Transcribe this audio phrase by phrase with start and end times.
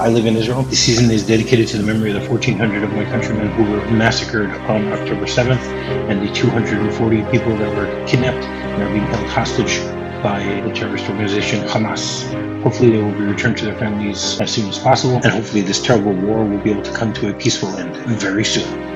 [0.00, 0.64] I live in Israel.
[0.64, 3.86] The season is dedicated to the memory of the 1,400 of my countrymen who were
[3.92, 5.62] massacred on October 7th
[6.10, 9.78] and the 240 people that were kidnapped and are being held hostage
[10.20, 12.24] by the terrorist organization Hamas.
[12.64, 15.80] Hopefully, they will be returned to their families as soon as possible, and hopefully, this
[15.80, 18.93] terrible war will be able to come to a peaceful end very soon.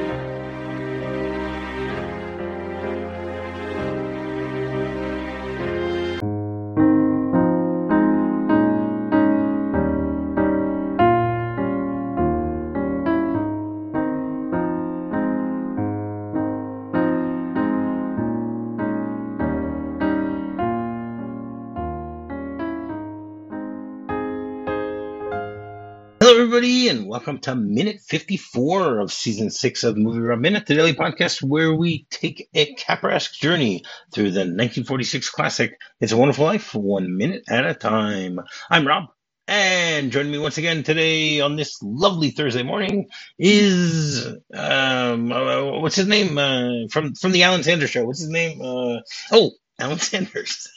[27.19, 32.07] Welcome to minute 54 of season six of MovieRob Minute, the daily podcast where we
[32.11, 33.83] take a Capra-esque journey
[34.15, 38.39] through the 1946 classic It's a Wonderful Life, one minute at a time.
[38.71, 39.07] I'm Rob,
[39.49, 44.25] and joining me once again today on this lovely Thursday morning is
[44.55, 48.05] um, uh, what's his name uh, from from the Alan Sanders Show?
[48.05, 48.63] What's his name?
[48.63, 49.01] Uh,
[49.33, 50.69] oh, Alan Sanders.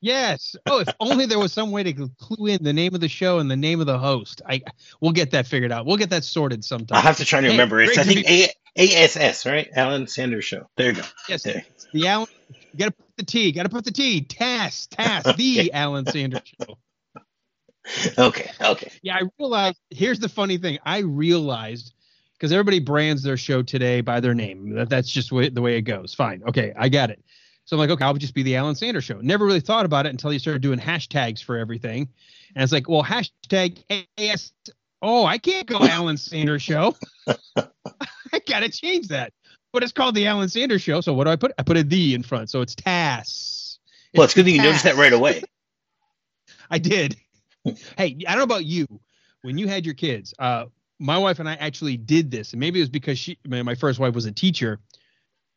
[0.00, 0.56] Yes.
[0.66, 3.38] Oh, if only there was some way to clue in the name of the show
[3.38, 4.40] and the name of the host.
[4.48, 4.62] I
[5.00, 5.84] we'll get that figured out.
[5.84, 6.96] We'll get that sorted sometime.
[6.96, 7.80] I'll have to try to hey, remember.
[7.80, 9.68] It's I think be- A- ASS, right?
[9.74, 10.68] Alan Sanders Show.
[10.76, 11.02] There you go.
[11.28, 11.42] Yes.
[11.42, 11.64] There.
[11.92, 12.28] The Alan.
[12.72, 13.52] You got to put the T.
[13.52, 14.22] Got to put the T.
[14.22, 14.86] TAS.
[14.86, 15.26] TAS.
[15.26, 15.36] okay.
[15.36, 16.78] The Alan Sanders Show.
[18.18, 18.50] Okay.
[18.60, 18.92] Okay.
[19.02, 19.78] Yeah, I realized.
[19.90, 20.78] Here's the funny thing.
[20.84, 21.92] I realized
[22.34, 24.70] because everybody brands their show today by their name.
[24.70, 26.14] That, that's just way, the way it goes.
[26.14, 26.42] Fine.
[26.48, 27.22] Okay, I got it.
[27.64, 29.20] So I'm like, okay, I'll just be the Alan Sanders show.
[29.20, 32.08] Never really thought about it until you started doing hashtags for everything.
[32.54, 33.82] And it's like, well, hashtag
[34.18, 34.52] AS.
[35.02, 36.96] Oh, I can't go Alan Sanders show.
[37.56, 39.32] I got to change that.
[39.72, 41.00] But it's called the Alan Sanders show.
[41.00, 41.52] So what do I put?
[41.58, 42.50] I put a D in front.
[42.50, 43.78] So it's TAS.
[44.12, 45.42] It's well, it's good that you noticed that right away.
[46.70, 47.16] I did.
[47.64, 48.86] hey, I don't know about you.
[49.42, 50.66] When you had your kids, uh,
[50.98, 52.52] my wife and I actually did this.
[52.52, 54.80] And maybe it was because she, my first wife was a teacher,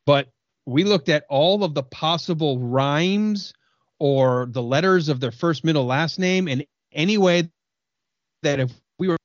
[0.06, 0.30] but
[0.66, 3.54] we looked at all of the possible rhymes
[4.00, 7.50] or the letters of their first, middle, last name, and any way
[8.44, 9.18] that if we were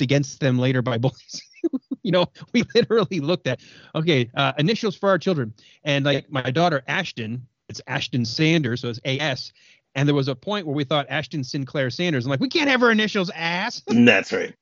[0.00, 1.42] against them later by bullies.
[2.02, 3.60] you know, we literally looked at
[3.94, 5.52] okay, uh, initials for our children,
[5.84, 9.52] and like my daughter Ashton, it's Ashton Sanders, so it's AS.
[9.94, 12.24] And there was a point where we thought Ashton Sinclair Sanders.
[12.24, 13.82] I'm like, we can't have her initials ass.
[13.86, 14.54] That's right.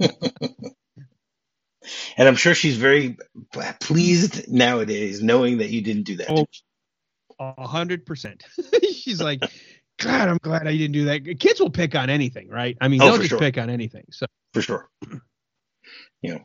[2.16, 3.16] And I'm sure she's very
[3.80, 6.30] pleased nowadays knowing that you didn't do that.
[6.30, 6.46] Oh,
[7.38, 8.44] a hundred percent.
[8.82, 9.42] She's like,
[9.98, 11.38] God, I'm glad I didn't do that.
[11.38, 12.76] Kids will pick on anything, right?
[12.80, 13.38] I mean, oh, they'll just sure.
[13.38, 14.04] pick on anything.
[14.10, 14.88] So for sure.
[16.22, 16.40] You know.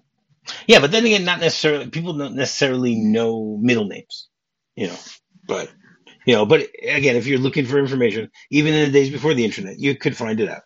[0.67, 4.27] Yeah, but then again, not necessarily people don't necessarily know middle names.
[4.75, 4.97] You know.
[5.47, 5.71] But
[6.25, 9.45] you know, but again, if you're looking for information, even in the days before the
[9.45, 10.63] internet, you could find it out.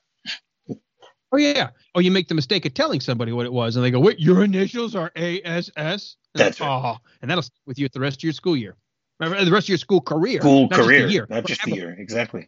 [1.36, 1.72] Oh yeah.
[1.94, 4.20] Oh, you make the mistake of telling somebody what it was, and they go, "Wait,
[4.20, 6.62] your initials are ASS." That's right.
[6.62, 8.78] Oh, and that'll stick with you the rest of your school year,
[9.20, 10.40] Remember, the rest of your school career.
[10.40, 11.94] School career, just year, not just the year.
[12.00, 12.48] Exactly.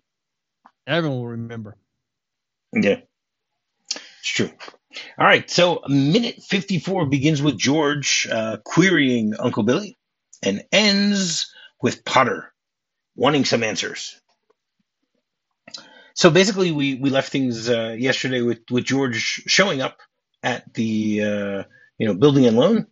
[0.85, 1.75] Everyone will remember.
[2.71, 3.01] Yeah,
[3.93, 4.51] it's true.
[5.17, 9.97] All right, so minute fifty-four begins with George uh, querying Uncle Billy,
[10.41, 12.53] and ends with Potter
[13.17, 14.21] wanting some answers.
[16.17, 19.99] So basically, we, we left things uh, yesterday with, with George showing up
[20.41, 21.63] at the uh,
[21.99, 22.87] you know building and loan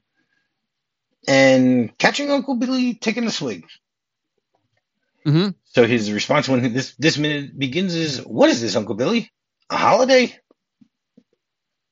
[1.27, 3.65] and catching Uncle Billy taking a swig.
[5.25, 5.49] Mm-hmm.
[5.63, 9.31] So his response when this this minute begins is, "What is this, Uncle Billy?
[9.71, 10.37] A holiday?"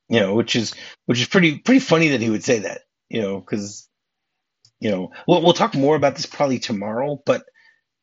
[0.08, 0.72] You know, which is
[1.06, 2.82] which is pretty pretty funny that he would say that.
[3.08, 3.88] You know, because
[4.78, 7.20] you know we'll we'll talk more about this probably tomorrow.
[7.26, 7.44] But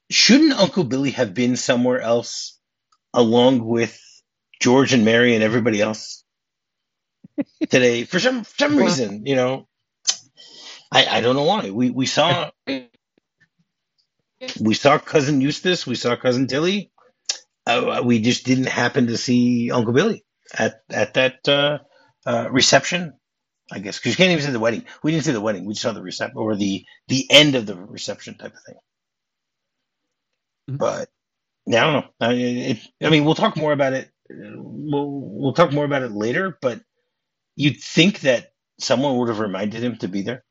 [0.10, 2.58] shouldn't Uncle Billy have been somewhere else
[3.14, 4.00] along with
[4.60, 6.24] George and Mary and everybody else
[7.70, 9.26] today for some some reason.
[9.26, 9.68] You know,
[10.92, 11.70] I I don't know why.
[11.70, 12.52] We we saw
[14.60, 16.92] we saw cousin Eustace, we saw cousin Tilly.
[17.66, 20.26] Uh, we just didn't happen to see Uncle Billy
[20.58, 21.80] at at that uh,
[22.26, 23.14] uh, reception.
[23.72, 24.86] I guess because you can't even see the wedding.
[25.02, 25.66] We didn't see the wedding.
[25.66, 28.76] We just saw the reception or the the end of the reception type of thing.
[30.70, 30.78] Mm-hmm.
[30.78, 31.10] But
[31.66, 32.10] yeah, I don't know.
[32.20, 34.10] I, it, I mean, we'll talk more about it.
[34.30, 36.58] We'll we'll talk more about it later.
[36.62, 36.82] But
[37.56, 40.44] you'd think that someone would have reminded him to be there.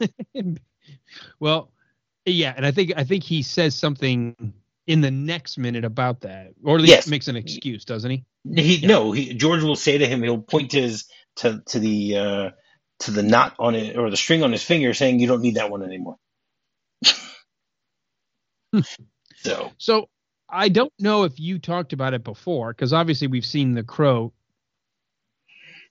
[1.38, 1.70] well,
[2.24, 4.52] yeah, and I think I think he says something
[4.86, 7.08] in the next minute about that, or at least yes.
[7.08, 8.24] makes an excuse, doesn't he?
[8.54, 8.88] He yeah.
[8.88, 9.12] no.
[9.12, 11.04] He, George will say to him, he'll point to his
[11.36, 12.50] to to the uh,
[13.00, 15.56] to the knot on it or the string on his finger, saying, "You don't need
[15.56, 16.16] that one anymore."
[19.36, 20.08] So, so
[20.48, 24.32] I don't know if you talked about it before, because obviously we've seen the crow.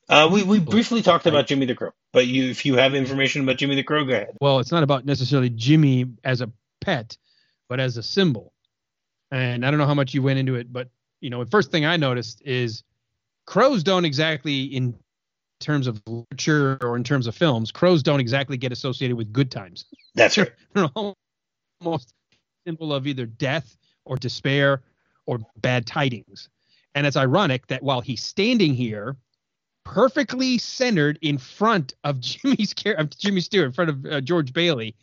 [0.08, 3.42] Uh, we we briefly talked about Jimmy the Crow, but you if you have information
[3.42, 4.38] about Jimmy the Crow, go ahead.
[4.40, 7.18] Well, it's not about necessarily Jimmy as a pet,
[7.68, 8.54] but as a symbol.
[9.32, 10.90] And I don't know how much you went into it, but
[11.22, 12.84] you know, the first thing I noticed is
[13.46, 14.96] crows don't exactly in
[15.60, 19.50] terms of literature or in terms of films, crows don't exactly get associated with good
[19.50, 19.86] times.
[20.14, 20.52] That's right.
[20.74, 20.90] They're
[21.82, 22.14] almost
[22.66, 24.82] symbol of either death or despair
[25.26, 26.50] or bad tidings.
[26.94, 29.18] And it's ironic that while he's standing here,
[29.84, 34.96] perfectly centered in front of Jimmy's of Jimmy Stewart, in front of uh, George Bailey,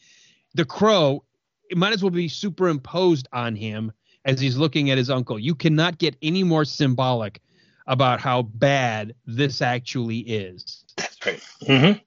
[0.54, 1.24] the crow
[1.70, 3.92] it might as well be superimposed on him
[4.26, 5.38] as he's looking at his uncle.
[5.38, 7.40] You cannot get any more symbolic
[7.86, 10.84] about how bad this actually is.
[10.96, 11.42] That's right.
[11.62, 11.98] Mm-hmm.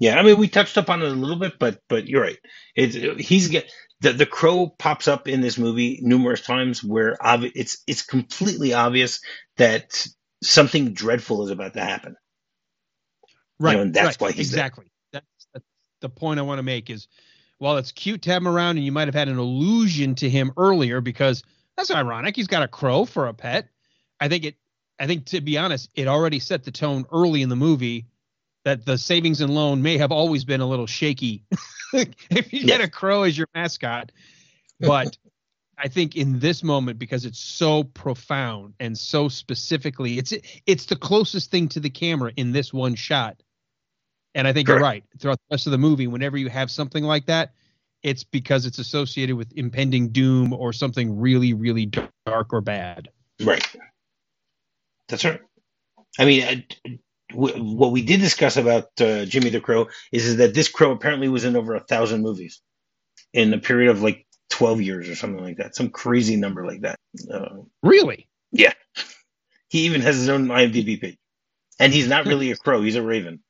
[0.00, 2.38] Yeah, I mean, we touched up on it a little bit, but but you're right.
[2.74, 3.70] It's he's get
[4.00, 8.72] the the crow pops up in this movie numerous times where obvi- it's it's completely
[8.74, 9.20] obvious
[9.56, 10.06] that
[10.42, 12.16] something dreadful is about to happen.
[13.58, 14.60] Right, You know, and that's right, why he's there.
[14.60, 14.86] exactly.
[15.12, 15.64] That's, that's
[16.00, 17.08] the point I want to make is
[17.58, 20.28] while it's cute to have him around, and you might have had an allusion to
[20.28, 21.42] him earlier because
[21.76, 22.36] that's ironic.
[22.36, 23.68] He's got a crow for a pet.
[24.20, 24.56] I think it.
[24.98, 28.06] I think to be honest, it already set the tone early in the movie
[28.66, 31.44] that the savings and loan may have always been a little shaky
[31.92, 32.88] if you get Yes.
[32.88, 34.10] a crow as your mascot.
[34.80, 35.16] But
[35.78, 40.34] I think in this moment, because it's so profound and so specifically, it's
[40.66, 43.40] it's the closest thing to the camera in this one shot.
[44.34, 45.04] And I think you're right.
[45.20, 47.52] Throughout the rest of the movie, whenever you have something like that,
[48.02, 53.10] it's because it's associated with impending doom or something really, really dark or bad.
[53.40, 53.64] Right.
[55.08, 55.40] That's right.
[56.18, 56.64] I mean,
[57.30, 60.92] w- what we did discuss about uh, Jimmy the Crow is, is that this crow
[60.92, 62.60] apparently was in over a thousand movies
[63.32, 66.82] in a period of like 12 years or something like that, some crazy number like
[66.82, 66.98] that.
[67.32, 68.28] Uh, Really?
[68.52, 68.72] yeah.
[69.68, 71.18] He even has his own IMDb page.
[71.78, 73.40] And he's not really a crow, he's a raven.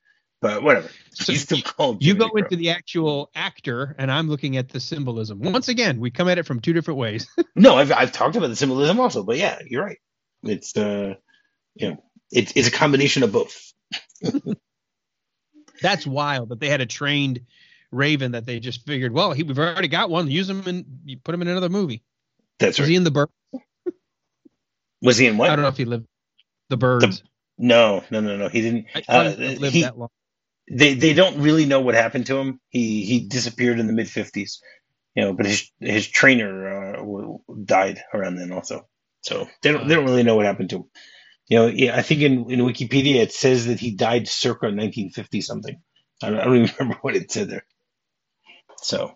[0.41, 0.89] But whatever.
[1.13, 4.69] So he's still called You go the into the actual actor, and I'm looking at
[4.69, 5.39] the symbolism.
[5.39, 7.27] Once again, we come at it from two different ways.
[7.55, 9.97] No, I've I've talked about the symbolism also, but yeah, you're right.
[10.43, 11.15] It's uh,
[11.73, 13.73] you know, it's it's a combination of both.
[15.81, 17.41] That's wild that they had a trained
[17.91, 20.29] Raven that they just figured, well, he, we've already got one.
[20.29, 22.03] Use him and you put him in another movie.
[22.59, 22.89] That's Was right.
[22.89, 23.29] he in the bird?
[25.01, 25.49] Was he in what?
[25.49, 26.07] I don't know if he lived
[26.69, 27.23] the birds.
[27.57, 28.49] No, no, no, no.
[28.49, 28.87] He didn't.
[28.95, 30.09] Uh, I lived that long.
[30.69, 32.59] They they don't really know what happened to him.
[32.69, 34.61] He he disappeared in the mid fifties,
[35.15, 35.33] you know.
[35.33, 38.87] But his his trainer uh, died around then also.
[39.21, 40.85] So they don't they don't really know what happened to him.
[41.49, 45.41] You know, yeah, I think in, in Wikipedia it says that he died circa 1950
[45.41, 45.81] something.
[46.23, 47.65] I don't, I don't even remember what it said there.
[48.81, 49.11] So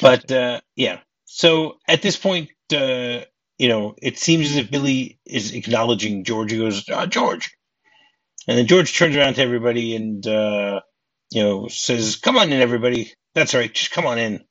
[0.00, 3.20] But uh, yeah, so at this point, uh,
[3.58, 6.52] you know, it seems as if Billy is acknowledging George.
[6.52, 7.56] He goes, ah, "George,"
[8.48, 10.80] and then George turns around to everybody and uh,
[11.32, 13.12] you know says, "Come on in, everybody.
[13.34, 13.72] That's right.
[13.72, 14.44] Just come on in."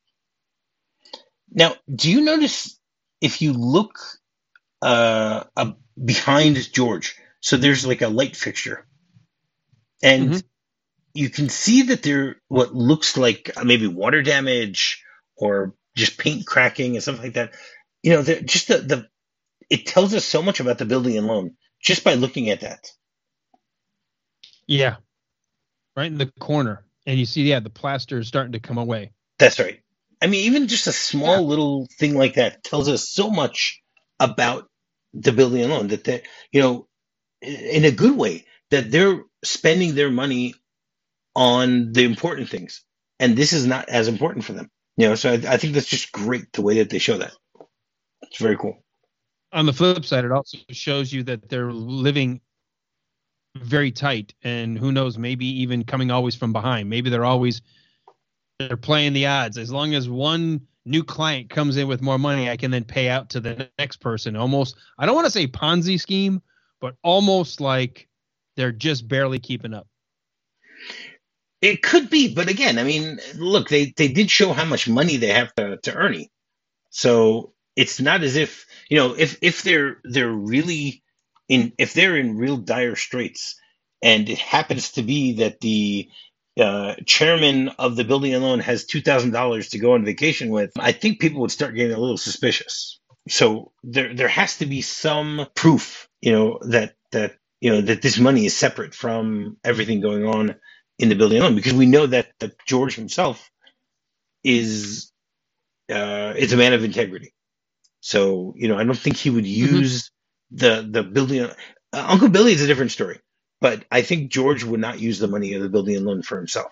[1.51, 2.79] Now, do you notice
[3.21, 3.99] if you look
[4.81, 5.73] uh, uh,
[6.03, 7.17] behind George?
[7.41, 8.87] So there's like a light fixture,
[10.03, 10.43] and Mhm.
[11.15, 15.03] you can see that there what looks like maybe water damage
[15.37, 17.53] or just paint cracking and stuff like that.
[18.03, 19.07] You know, just the, the
[19.69, 22.91] it tells us so much about the building alone just by looking at that.
[24.67, 24.97] yeah.
[25.97, 26.85] Right in the corner.
[27.07, 29.13] And you see, yeah, the plaster is starting to come away.
[29.39, 29.81] That's right.
[30.21, 31.47] I mean, even just a small Yeah.
[31.47, 33.81] little thing like that tells us so much
[34.19, 34.69] about
[35.13, 36.87] the building alone that they, you know,
[37.41, 40.53] in a good way, that they're spending their money
[41.35, 42.83] on the important things,
[43.19, 44.69] and this is not as important for them.
[44.97, 47.33] You know, so I, I think that's just great the way that they show that.
[48.23, 48.83] It's very cool.
[49.53, 52.41] On the flip side, it also shows you that they're living
[53.55, 56.89] very tight and who knows, maybe even coming always from behind.
[56.89, 57.61] Maybe they're always
[58.59, 59.57] they're playing the odds.
[59.57, 63.09] As long as one new client comes in with more money, I can then pay
[63.09, 64.35] out to the next person.
[64.35, 66.41] Almost I don't want to say Ponzi scheme,
[66.79, 68.07] but almost like
[68.55, 69.87] they're just barely keeping up.
[71.61, 75.17] It could be, but again, I mean, look, they they did show how much money
[75.17, 76.25] they have to to earn.
[76.89, 81.03] So it's not as if you know if if they're they're really
[81.47, 83.59] in if they're in real dire straits,
[84.01, 86.09] and it happens to be that the
[86.59, 90.71] uh, chairman of the building alone has two thousand dollars to go on vacation with,
[90.77, 92.99] I think people would start getting a little suspicious.
[93.29, 98.01] So there there has to be some proof, you know, that that you know that
[98.01, 100.55] this money is separate from everything going on
[100.99, 103.49] in the building alone, because we know that that George himself
[104.43, 105.11] is
[105.91, 107.33] uh, is a man of integrity.
[108.01, 110.11] So you know, I don't think he would use
[110.53, 110.57] mm-hmm.
[110.57, 111.43] the the building.
[111.43, 111.51] Uh,
[111.93, 113.19] Uncle Billy is a different story,
[113.61, 116.37] but I think George would not use the money of the building and loan for
[116.37, 116.71] himself.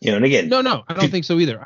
[0.00, 1.64] You know, and again, no, no, I don't think so either.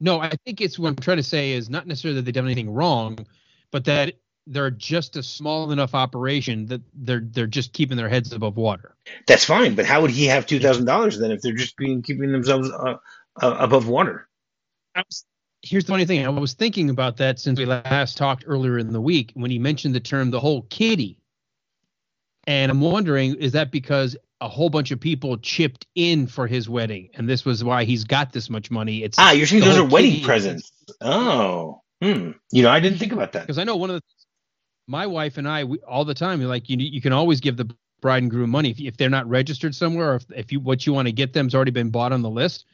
[0.00, 2.44] No, I think it's what I'm trying to say is not necessarily that they've done
[2.44, 3.24] anything wrong,
[3.70, 4.14] but that
[4.46, 8.96] they're just a small enough operation that they're they're just keeping their heads above water.
[9.26, 12.02] That's fine, but how would he have two thousand dollars then if they're just being
[12.02, 12.96] keeping themselves uh,
[13.40, 14.28] uh, above water?
[14.96, 15.24] Was,
[15.62, 18.92] here's the funny thing: I was thinking about that since we last talked earlier in
[18.92, 21.21] the week when he mentioned the term "the whole kitty,"
[22.46, 26.68] and I'm wondering is that because a whole bunch of people chipped in for his
[26.68, 29.04] wedding, and this was why he's got this much money.
[29.04, 30.72] It's ah, you're saying those are wedding presents.
[31.00, 32.32] Oh, hmm.
[32.50, 34.02] You know, I didn't think about that because I know one of the
[34.88, 36.42] my wife and I we, all the time.
[36.42, 39.28] Like you, you can always give the bride and groom money if, if they're not
[39.28, 42.12] registered somewhere, or if, if you what you want to get them's already been bought
[42.12, 42.66] on the list.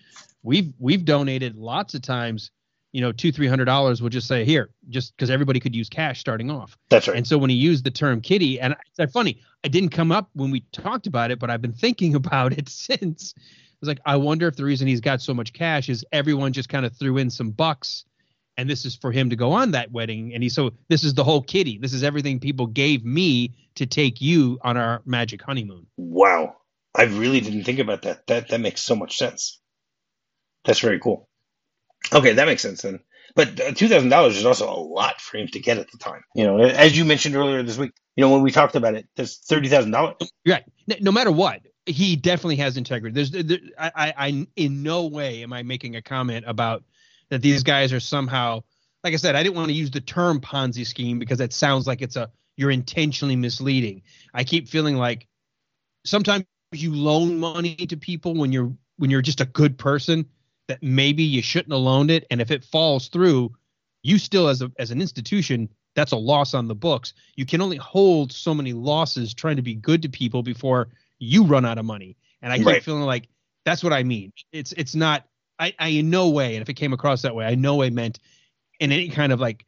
[0.42, 2.50] We've we've donated lots of times.
[2.92, 4.00] You know, two three hundred dollars.
[4.00, 6.76] We'll just say here, just because everybody could use cash starting off.
[6.88, 7.16] That's right.
[7.16, 10.30] And so when he used the term kitty, and it's funny, I didn't come up
[10.32, 13.34] when we talked about it, but I've been thinking about it since.
[13.36, 16.52] I was like, I wonder if the reason he's got so much cash is everyone
[16.52, 18.04] just kind of threw in some bucks
[18.58, 21.14] and this is for him to go on that wedding and he so this is
[21.14, 25.40] the whole kitty this is everything people gave me to take you on our magic
[25.40, 26.54] honeymoon wow
[26.94, 29.60] i really didn't think about that that that makes so much sense
[30.64, 31.27] that's very cool
[32.12, 33.00] okay that makes sense then.
[33.34, 36.22] But uh, $2000 is also a lot for him to get at the time.
[36.34, 39.06] You know as you mentioned earlier this week you know when we talked about it
[39.16, 40.64] there's $30000 right.
[41.00, 43.14] No matter what he definitely has integrity.
[43.14, 46.84] There's there, I, I in no way am i making a comment about
[47.30, 48.62] that these guys are somehow
[49.04, 51.86] like I said, I didn't want to use the term Ponzi scheme because it sounds
[51.86, 54.02] like it's a you're intentionally misleading.
[54.34, 55.28] I keep feeling like
[56.04, 60.26] sometimes you loan money to people when you're when you're just a good person
[60.68, 63.52] that maybe you shouldn't have loaned it and if it falls through,
[64.02, 67.12] you still as a as an institution that's a loss on the books.
[67.34, 71.44] You can only hold so many losses trying to be good to people before you
[71.44, 72.16] run out of money.
[72.40, 72.82] And I keep right.
[72.82, 73.28] feeling like
[73.64, 74.32] that's what I mean.
[74.52, 75.24] It's it's not
[75.58, 77.90] I, I in no way, and if it came across that way, I no way
[77.90, 78.20] meant
[78.78, 79.66] in any kind of like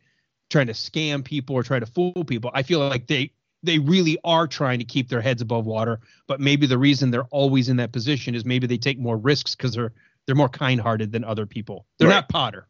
[0.51, 2.51] trying to scam people or try to fool people.
[2.55, 6.41] I feel like they they really are trying to keep their heads above water, but
[6.41, 9.75] maybe the reason they're always in that position is maybe they take more risks because
[9.75, 9.93] they're
[10.27, 11.87] they're more kind-hearted than other people.
[11.99, 12.17] They're right.
[12.17, 12.69] not Potter.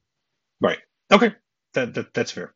[0.60, 0.78] Right.
[1.12, 1.34] Okay.
[1.74, 2.54] That, that that's fair.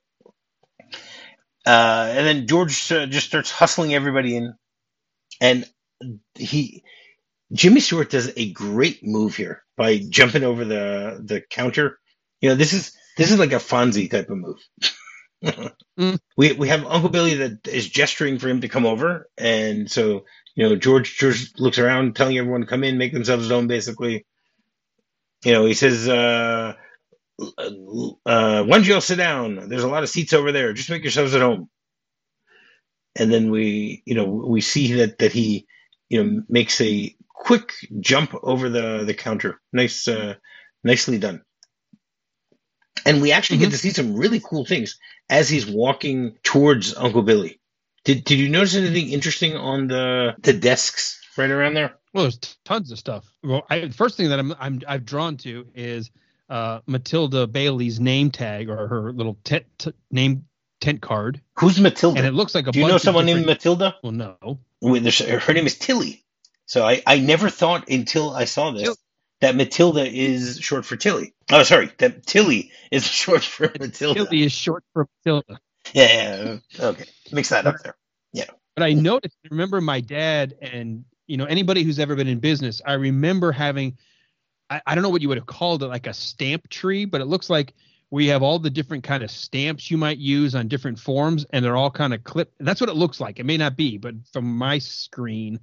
[1.67, 4.55] Uh, and then George uh, just starts hustling everybody in,
[5.41, 5.65] and
[6.35, 6.83] he
[7.53, 11.99] Jimmy Stewart does a great move here by jumping over the the counter.
[12.41, 14.59] You know, this is this is like a Fonzie type of move.
[15.99, 16.19] mm.
[16.37, 20.25] We we have Uncle Billy that is gesturing for him to come over, and so
[20.55, 23.69] you know George George looks around, telling everyone to come in, make themselves known.
[23.69, 24.27] Basically,
[25.45, 26.75] you know, he says, uh,
[27.39, 27.71] uh,
[28.65, 29.69] "Why don't you all sit down?
[29.69, 30.73] There's a lot of seats over there.
[30.73, 31.69] Just make yourselves at home."
[33.17, 35.67] And then we, you know, we see that that he,
[36.09, 39.61] you know, makes a quick jump over the the counter.
[39.73, 40.35] Nice, uh,
[40.83, 41.43] nicely done.
[43.07, 43.65] And we actually mm-hmm.
[43.65, 44.99] get to see some really cool things
[45.29, 47.61] as he's walking towards Uncle Billy.
[48.05, 51.97] Did Did you notice anything interesting on the the desks right around there?
[52.15, 53.27] Well, there's tons of stuff.
[53.43, 56.13] Well, I, first thing that I'm I'm I've drawn to is
[56.49, 60.45] uh, Matilda Bailey's name tag or her little tent t- name
[60.81, 61.41] tent card.
[61.59, 62.19] Who's Matilda?
[62.19, 62.73] And it looks like a.
[62.73, 63.97] Do you know someone named Matilda?
[64.03, 64.37] Well, no.
[64.81, 66.25] Her name is Tilly.
[66.67, 68.97] So I, I never thought until I saw this
[69.41, 71.35] that Matilda is short for Tilly.
[71.51, 74.25] Oh, sorry, that Tilly is short for Matilda.
[74.25, 75.59] Tilly is short for Matilda.
[75.93, 77.97] Yeah, yeah, okay, mix that up there.
[78.33, 78.47] Yeah.
[78.75, 79.37] But I noticed.
[79.51, 82.81] Remember, my dad and you know anybody who's ever been in business.
[82.85, 83.99] I remember having.
[84.71, 87.21] I, I don't know what you would have called it, like a stamp tree, but
[87.21, 87.75] it looks like
[88.11, 91.65] we have all the different kind of stamps you might use on different forms, and
[91.65, 92.55] they're all kind of clipped.
[92.61, 93.39] That's what it looks like.
[93.39, 95.61] It may not be, but from my screen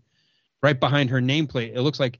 [0.61, 1.75] right behind her nameplate.
[1.75, 2.19] It looks like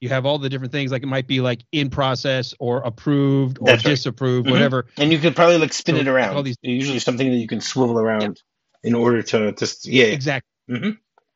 [0.00, 3.58] you have all the different things like it might be like in process or approved
[3.60, 4.52] or That's disapproved, right.
[4.52, 4.52] mm-hmm.
[4.52, 4.86] whatever.
[4.96, 6.36] And you could probably like spin so it around.
[6.36, 8.40] All these usually something that you can swivel around
[8.82, 8.88] yeah.
[8.88, 10.48] in order to just yeah exactly.
[10.70, 10.90] Mm-hmm.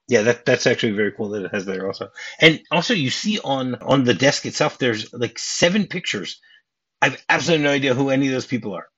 [0.07, 2.11] Yeah, that that's actually very cool that it has there also.
[2.41, 6.41] And also you see on on the desk itself there's like seven pictures.
[7.01, 8.89] I've absolutely no idea who any of those people are.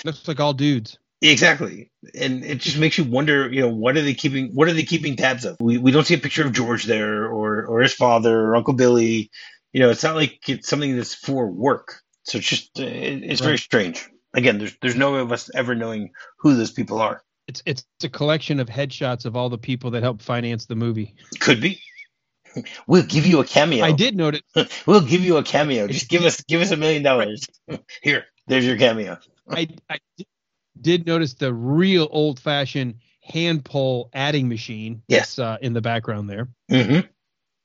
[0.06, 0.98] Looks like all dudes.
[1.22, 3.50] Exactly, and it just makes you wonder.
[3.50, 4.50] You know, what are they keeping?
[4.54, 5.56] What are they keeping tabs of?
[5.60, 8.74] We we don't see a picture of George there, or or his father, or Uncle
[8.74, 9.32] Billy.
[9.72, 12.02] You know, it's not like it's something that's for work.
[12.24, 13.48] So it's just uh, it's right.
[13.48, 14.10] very strange.
[14.34, 17.24] Again, there's there's no way of us ever knowing who those people are.
[17.48, 21.16] It's it's a collection of headshots of all the people that helped finance the movie.
[21.40, 21.82] Could be.
[22.86, 23.84] We'll give you a cameo.
[23.84, 24.42] I did notice.
[24.86, 25.88] we'll give you a cameo.
[25.88, 27.48] Just give us give us a million dollars.
[28.04, 29.18] Here, there's your cameo.
[29.50, 29.98] I, I
[30.80, 35.02] did notice the real old fashioned hand pull adding machine.
[35.08, 35.40] Yes.
[35.40, 36.50] uh, in the background there.
[36.70, 37.08] Mm-hmm.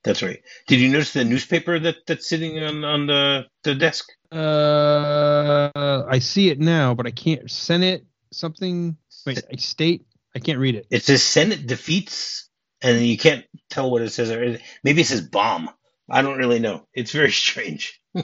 [0.04, 0.40] That's right.
[0.68, 4.08] Did you notice the newspaper that that's sitting on on the the desk?
[4.32, 7.50] Uh, I see it now, but I can't.
[7.50, 8.96] Senate something.
[9.26, 10.06] Wait, I state.
[10.34, 10.86] I can't read it.
[10.90, 12.48] It says Senate defeats,
[12.82, 14.60] and you can't tell what it says.
[14.84, 15.70] Maybe it says bomb.
[16.10, 16.86] I don't really know.
[16.94, 18.00] It's very strange.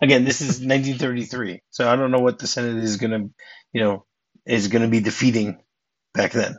[0.00, 3.28] Again, this is 1933, so I don't know what the Senate is gonna,
[3.72, 4.04] you know,
[4.46, 5.62] is gonna be defeating
[6.12, 6.56] back then.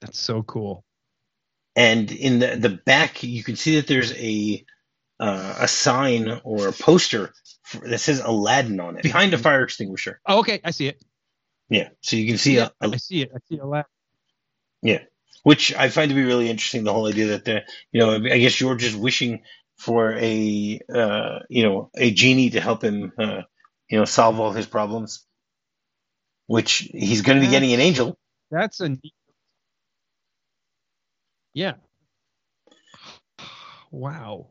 [0.00, 0.84] That's so cool.
[1.76, 4.64] And in the the back, you can see that there's a
[5.18, 7.32] uh, a sign or a poster
[7.62, 10.20] for, that says Aladdin on it behind a fire extinguisher.
[10.26, 11.02] Oh, okay, I see it.
[11.74, 13.32] Yeah, so you can see Yeah, a, a I see it.
[13.34, 13.86] I see a lot.
[14.82, 15.00] Yeah.
[15.42, 16.84] Which I find to be really interesting.
[16.84, 19.42] The whole idea that the, you know, I guess you're just wishing
[19.76, 23.42] for a, uh, you know, a genie to help him, uh,
[23.90, 25.26] you know, solve all his problems.
[26.46, 28.18] Which he's going to be getting an angel.
[28.50, 28.98] That's a.
[31.54, 31.74] Yeah.
[33.90, 34.48] Wow.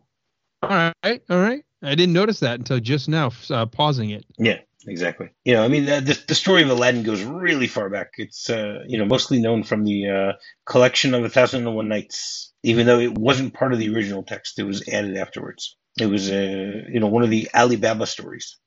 [0.64, 1.24] All right.
[1.30, 1.64] All right.
[1.84, 4.26] I didn't notice that until just now, uh, pausing it.
[4.38, 5.30] Yeah, exactly.
[5.44, 8.14] You know, I mean, the, the, the story of Aladdin goes really far back.
[8.18, 10.34] It's, uh, you know, mostly known from the uh,
[10.66, 14.24] collection of A Thousand and One Nights, even though it wasn't part of the original
[14.24, 14.60] text.
[14.60, 15.78] It was added afterwards.
[16.00, 18.58] It was, uh, you know, one of the Ali Baba stories.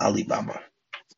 [0.00, 0.60] Ali Baba.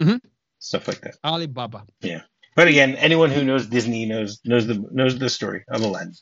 [0.00, 0.20] Mhm.
[0.58, 1.16] Stuff like that.
[1.25, 1.87] Ali Baba.
[2.00, 2.22] Yeah.
[2.56, 6.14] But again, anyone who knows Disney knows knows the knows the story of Aladdin.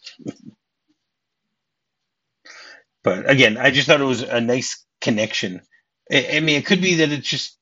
[3.03, 5.63] but again, I just thought it was a nice connection.
[6.13, 7.58] I, I mean, it could be that it's just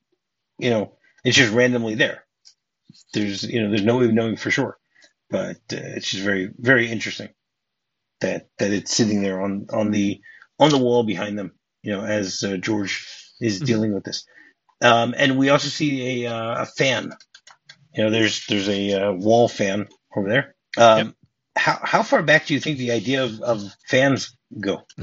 [0.59, 0.95] you know
[1.25, 2.25] it's just randomly there.
[3.15, 4.79] There's you know there's no way of knowing for sure,
[5.31, 7.31] but uh, it's just very very interesting
[8.21, 10.21] that that it's sitting there on on the
[10.59, 11.53] on the wall behind them.
[11.83, 13.07] You know, as uh, George
[13.41, 13.67] is Mhm.
[13.67, 14.27] dealing with this,
[14.83, 17.13] um, and we also see a uh, a fan
[17.95, 20.54] you know, there's there's a uh, wall fan over there.
[20.76, 21.15] Um, Yep.
[21.57, 24.83] How how far back do you think the idea of, of fans go?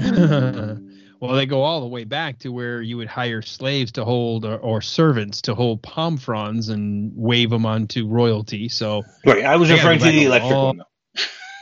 [1.24, 4.44] well, they go all the way back to where you would hire slaves to hold
[4.44, 8.68] or, or servants to hold palm fronds and wave them onto royalty.
[8.68, 10.84] So Right, I was referring to the electric long- one.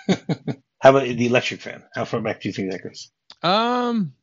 [0.09, 0.55] Though.
[0.81, 1.85] how about the electric fan?
[1.95, 3.13] How far back do you think that goes?
[3.45, 4.15] Um,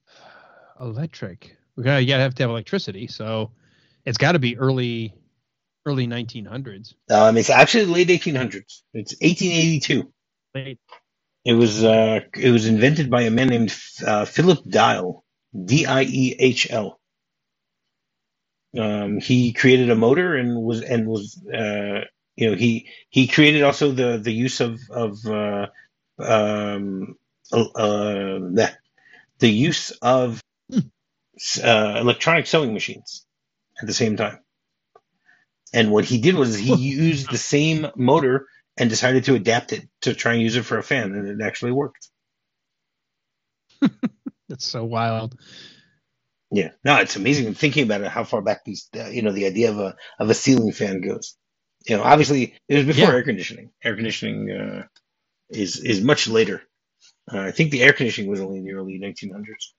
[0.78, 1.56] electric.
[1.78, 3.52] We gotta, gotta have to have electricity, so
[4.06, 5.14] it's got to be early,
[5.86, 6.96] early 1900s.
[7.10, 8.82] Um, it's actually the late 1800s.
[8.94, 10.12] It's 1882.
[10.54, 10.80] Late.
[11.46, 13.74] It was uh, it was invented by a man named
[14.06, 15.22] uh, Philip Diehl,
[15.54, 17.00] D I E H L.
[18.78, 22.02] Um, he created a motor and was and was uh,
[22.36, 25.68] you know he he created also the the use of of uh,
[26.20, 27.16] um,
[27.52, 28.72] uh, the,
[29.40, 30.42] the use of
[31.64, 33.26] uh, electronic sewing machines
[33.82, 34.40] at the same time.
[35.74, 39.90] And what he did was he used the same motor and decided to adapt it
[40.02, 42.10] to try and use it for a fan, and it actually worked.
[44.50, 45.40] That's so wild.
[46.52, 48.08] Yeah, no, it's amazing thinking about it.
[48.08, 51.02] How far back these, uh, you know, the idea of a of a ceiling fan
[51.02, 51.38] goes.
[51.88, 53.14] You know, obviously it was before Yeah.
[53.14, 53.72] air conditioning.
[53.84, 54.84] Air conditioning uh,
[55.50, 56.64] is is much later.
[57.32, 59.74] Uh, I think the air conditioning was only in the early 1900s.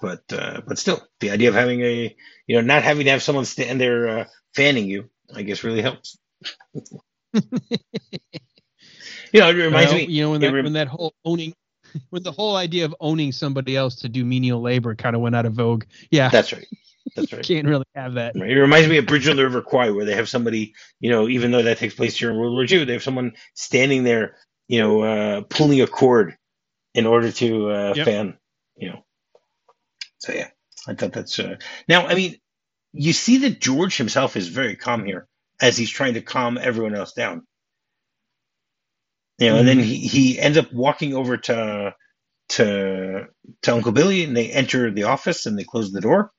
[0.00, 3.22] But uh, but still, the idea of having a you know not having to have
[3.22, 4.24] someone stand there uh,
[4.54, 6.18] fanning you, I guess, really helps.
[9.32, 10.08] you know, it reminds Well, me.
[10.08, 11.54] you know, when that, rem- when that whole owning,
[12.10, 15.36] when the whole idea of owning somebody else to do menial labor kind of went
[15.36, 15.84] out of vogue.
[16.10, 16.66] Yeah, That's right.
[17.16, 17.44] That's right.
[17.44, 18.34] can't really have that.
[18.36, 18.50] Right.
[18.50, 21.28] It reminds me of Bridge on the River Kwai, where they have somebody, you know,
[21.28, 24.36] even though that takes place during World War II, they have someone standing there,
[24.68, 26.36] you know, uh, pulling a cord
[26.94, 28.04] in order to uh, Yep.
[28.06, 28.38] fan,
[28.76, 29.04] you know.
[30.18, 30.48] So yeah,
[30.88, 31.56] I thought that's uh...
[31.88, 32.06] now.
[32.06, 32.36] I mean,
[32.92, 35.26] you see that George himself is very calm here
[35.60, 37.46] as he's trying to calm everyone else down.
[39.38, 41.94] You know, and then he, he ends up walking over to
[42.50, 43.26] to
[43.62, 46.32] to Uncle Billy, and they enter the office and they close the door,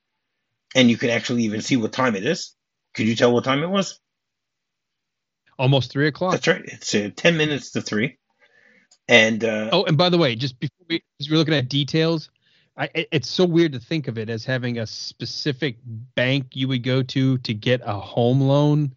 [0.76, 2.56] and you can actually even see what time it is.
[2.96, 4.00] Could you tell what time it was?
[5.60, 6.34] Almost three o'clock.
[6.34, 6.64] That's right.
[6.66, 8.18] It's uh, ten minutes to three,
[9.08, 12.30] and uh, Oh, and by the way, just before we, as we're looking at details,
[12.78, 16.68] I, it- it's so weird to think of it as having a specific bank you
[16.70, 18.96] would go to to get a home loan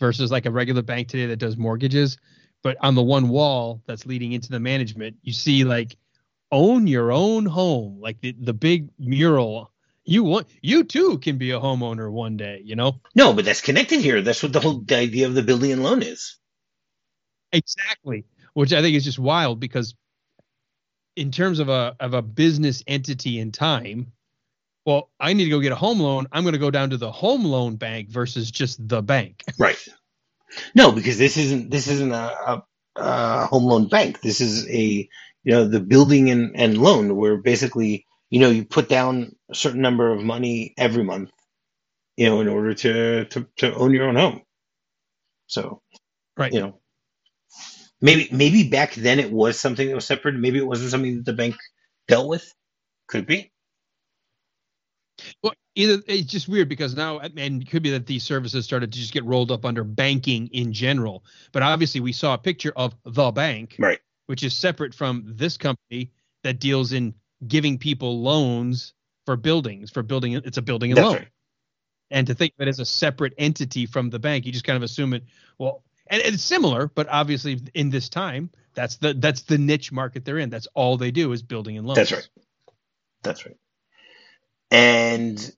[0.00, 2.18] versus like a regular bank today that does mortgages.
[2.64, 5.96] But on the one wall that's leading into the management, you see like
[6.50, 9.70] own your own home, like the, the big mural.
[10.06, 13.00] You want you too can be a homeowner one day, you know?
[13.14, 14.22] no, but that's connected here.
[14.22, 16.38] That's what the whole idea of the building and loan is.
[17.52, 18.24] Exactly.
[18.54, 19.94] Which I think is just wild because
[21.16, 24.12] in terms of a of a business entity in time,
[24.86, 26.28] well, I need to go get a home loan.
[26.32, 29.44] I'm going to go down to the home loan bank versus just the bank.
[29.58, 29.86] Right.
[30.74, 32.64] No, because this isn't this isn't a, a,
[32.96, 34.22] a home loan bank.
[34.22, 35.08] This is a
[35.44, 39.56] you know the building and, and loan where basically you know you put down a
[39.56, 41.32] certain number of money every month,
[42.16, 44.42] you know, in order to to, to own your own home.
[45.48, 45.82] So,
[46.36, 46.52] Right.
[46.52, 46.80] you know,
[48.00, 50.34] maybe maybe back then it was something that was separate.
[50.36, 51.56] Maybe it wasn't something that the bank
[52.08, 52.52] dealt with.
[53.08, 53.52] Could be.
[55.42, 58.92] Well, either it's just weird because now, and it could be that these services started
[58.92, 61.24] to just get rolled up under banking in general.
[61.52, 64.00] But obviously, we saw a picture of the bank, Right.
[64.26, 67.14] which is separate from this company that deals in
[67.46, 68.92] giving people loans
[69.26, 69.90] for buildings.
[69.90, 71.16] For building, it's a building That's loan.
[71.16, 71.28] right.
[72.10, 74.76] And to think of it as a separate entity from the bank, you just kind
[74.76, 75.24] of assume it.
[75.58, 80.24] Well, and it's similar, but obviously in this time, that's the that's the niche market
[80.24, 80.50] they're in.
[80.50, 81.96] That's all they do is building and loans.
[81.96, 82.28] That's right.
[83.22, 83.56] That's right.
[84.70, 85.54] And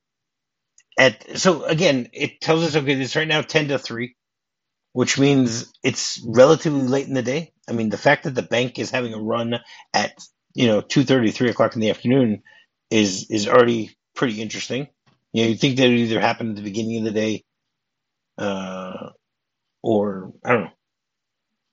[0.98, 4.16] at so again, it tells us okay, it's right now ten to three,
[4.92, 7.52] which means it's relatively late in the day.
[7.68, 9.56] I mean, the fact that the bank is having a run
[9.92, 10.12] at
[10.54, 12.42] you know two thirty, three o'clock in the afternoon
[12.90, 14.88] is is already pretty interesting.
[15.32, 17.44] You know, you think that it either happened at the beginning of the day,
[18.38, 19.10] uh,
[19.82, 20.70] or I don't know.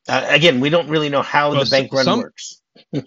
[0.09, 2.61] Uh, again, we don't really know how Well, the bank run some- works.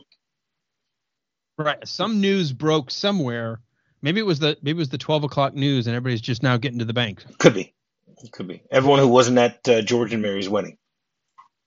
[1.58, 1.86] Right.
[1.88, 3.60] Some news broke somewhere.
[4.02, 6.56] Maybe it was the maybe it was the twelve o'clock news, and everybody's just now
[6.56, 7.24] getting to the bank.
[7.38, 7.74] Could be.
[8.32, 8.62] Could be.
[8.70, 10.78] Everyone who wasn't at uh, George and Mary's wedding.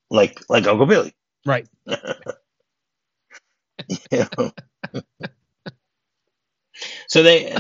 [0.09, 1.13] Like like Uncle Billy.
[1.45, 1.67] Right.
[7.07, 7.53] So they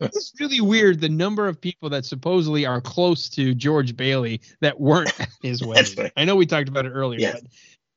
[0.00, 4.78] It's really weird the number of people that supposedly are close to George Bailey that
[4.80, 5.94] weren't at his wedding.
[6.04, 6.12] Right.
[6.16, 7.32] I know we talked about it earlier, Yeah.
[7.34, 7.42] but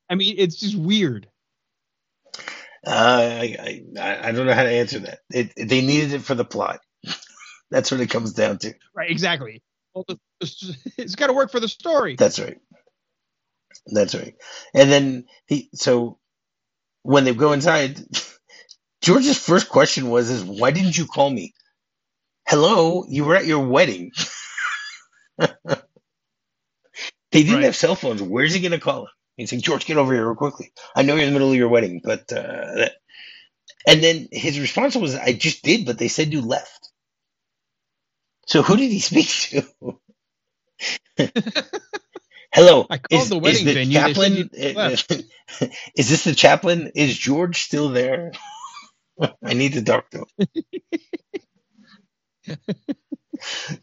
[0.08, 1.28] I mean it's just weird.
[2.86, 5.20] Uh, I, I I don't know how to answer that.
[5.30, 6.80] It, they needed it for the plot.
[7.70, 8.74] That's what it comes down to.
[8.94, 9.10] Right.
[9.10, 9.62] Exactly.
[9.94, 10.20] Well, the,
[10.98, 12.16] it's got to work for the story.
[12.18, 12.58] That's right.
[13.86, 14.34] That's right.
[14.74, 16.18] And then he so
[17.02, 18.00] when they go inside,
[19.02, 21.54] George's first question was is why didn't you call me?
[22.48, 24.12] Hello, you were at your wedding.
[25.38, 25.48] they
[27.44, 27.64] didn't Right.
[27.64, 28.22] have cell phones.
[28.22, 29.08] Where's he gonna call him?
[29.36, 30.72] He's like, George, get over here real quickly.
[30.96, 32.92] I know you're in the middle of your wedding, but uh that
[33.86, 36.90] and then his response was, I just did, but they said you left.
[38.46, 39.98] So who did he speak to?
[42.52, 42.86] Hello.
[42.90, 44.50] I called the wedding venue, said you chaplain?
[45.96, 46.92] is this the chaplain?
[46.94, 48.32] Is George still there?
[49.44, 50.26] I need to talk to him.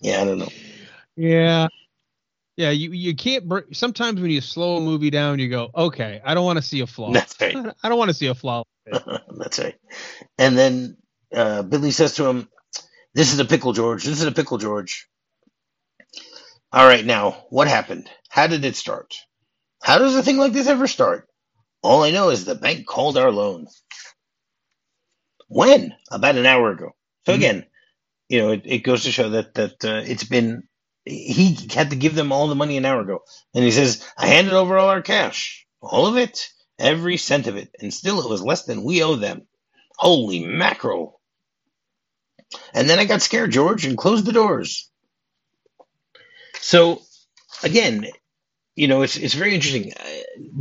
[0.01, 0.49] yeah, I don't know.
[1.17, 1.67] Yeah.
[2.61, 3.47] Yeah, you, you can't.
[3.49, 6.63] Br- Sometimes when you slow a movie down, you go, okay, I don't want to
[6.63, 7.13] see a flaw.
[7.13, 7.61] That's right.
[7.83, 8.63] I don't want to see a flaw.
[9.37, 9.77] That's right.
[10.39, 10.97] And then
[11.35, 12.49] uh, Billy says to him,
[13.15, 14.05] This is a pickle, George.
[14.05, 15.09] This is a pickle, George.
[16.73, 18.09] All right, now, what happened?
[18.29, 19.15] How did it start?
[19.83, 21.27] How does a thing like this ever start?
[21.83, 23.67] All I know is the bank called our loan.
[25.49, 25.95] When?
[26.11, 26.91] About an hour ago.
[27.25, 27.35] So Mhm.
[27.35, 27.65] again,
[28.29, 30.63] you know, it, it goes to show that that uh, it's been
[31.05, 34.27] he had to give them all the money an hour ago, and he says, "I
[34.27, 38.29] handed over all our cash, all of it, every cent of it, and still it
[38.29, 39.47] was less than we owe them.
[39.97, 41.19] Holy mackerel!"
[42.73, 44.89] And then I got scared, George, and closed the doors.
[46.59, 47.01] So,
[47.63, 48.07] again,
[48.75, 49.93] you know, it's it's very interesting.
[49.93, 50.03] Uh,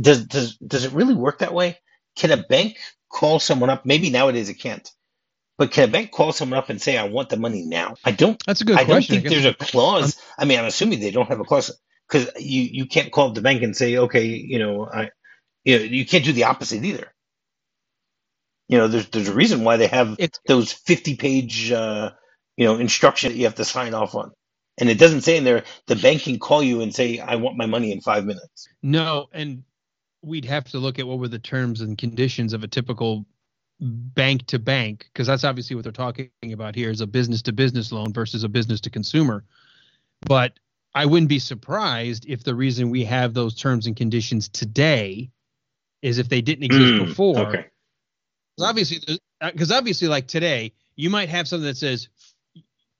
[0.01, 1.79] Does does does it really work that way?
[2.15, 2.77] Can a bank
[3.09, 3.85] call someone up?
[3.85, 4.89] Maybe nowadays it can't.
[5.61, 7.93] But can a bank call someone up and say, "I want the money now"?
[8.03, 8.41] I don't.
[8.47, 10.19] That's a good I don't think guess- there's a clause.
[10.35, 11.69] I mean, I'm assuming they don't have a clause
[12.09, 15.11] because you you can't call up the bank and say, "Okay, you know, I,"
[15.63, 17.13] you know, you can't do the opposite either.
[18.69, 22.09] You know, there's there's a reason why they have those 50 page uh,
[22.57, 24.31] you know instructions that you have to sign off on,
[24.79, 27.55] and it doesn't say in there the bank can call you and say, "I want
[27.55, 29.63] my money in five minutes." no, and
[30.23, 33.27] we'd have to look at what were the terms and conditions of a typical
[33.81, 37.51] bank to bank because that's obviously what they're talking about here is a business to
[37.51, 39.43] business loan versus a business to consumer.
[40.21, 40.53] But
[40.93, 45.31] I wouldn't be surprised if the reason we have those terms and conditions today
[46.01, 47.47] is if they didn't exist Mm, before.
[47.47, 47.65] Okay.
[48.57, 52.09] 'Cause obviously because obviously like today you might have something that says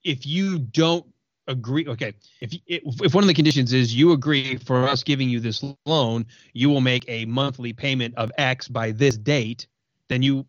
[0.03, 1.05] if you don't
[1.47, 5.39] agree okay if if one of the conditions is you agree for us giving you
[5.39, 9.67] this loan you will make a monthly payment of x by this date
[10.07, 10.45] then you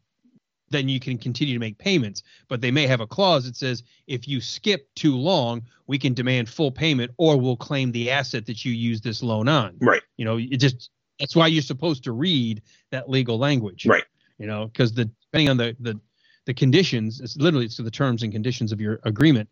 [0.72, 3.82] then you can continue to make payments but they may have a clause that says
[4.06, 8.46] if you skip too long we can demand full payment or we'll claim the asset
[8.46, 10.02] that you use this loan on Right.
[10.16, 14.04] you know it just that's why you're supposed to read that legal language Right.
[14.38, 16.00] You know, because the depending on the the
[16.46, 19.48] the conditions, it's literally to the terms and conditions of your agreement.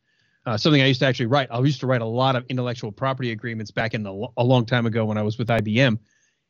[0.47, 1.47] Uh, something I used to actually write.
[1.53, 4.67] I used to write a lot of intellectual property agreements back in the, a long
[4.67, 5.97] time ago when I was with IBM,